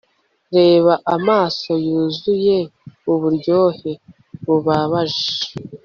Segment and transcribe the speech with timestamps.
[0.55, 2.57] Reba amaso yuzuye
[3.13, 3.91] uburyohe
[4.45, 5.29] bubabaje